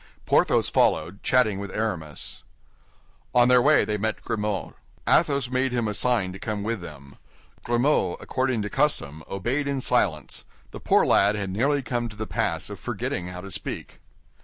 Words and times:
Porthos 0.25 0.67
followed, 0.67 1.21
chatting 1.21 1.59
with 1.59 1.69
Aramis. 1.69 2.41
On 3.35 3.49
their 3.49 3.61
way 3.61 3.85
they 3.85 3.99
met 3.99 4.23
Grimaud. 4.23 4.73
Athos 5.07 5.47
made 5.51 5.71
him 5.71 5.87
a 5.87 5.93
sign 5.93 6.33
to 6.33 6.39
come 6.39 6.63
with 6.63 6.81
them. 6.81 7.17
Grimaud, 7.63 8.17
according 8.19 8.63
to 8.63 8.69
custom, 8.71 9.23
obeyed 9.29 9.67
in 9.67 9.79
silence; 9.79 10.45
the 10.71 10.79
poor 10.79 11.05
lad 11.05 11.35
had 11.35 11.51
nearly 11.51 11.83
come 11.83 12.09
to 12.09 12.15
the 12.15 12.25
pass 12.25 12.71
of 12.71 12.79
forgetting 12.79 13.27
how 13.27 13.41
to 13.41 13.51
speak. 13.51 13.99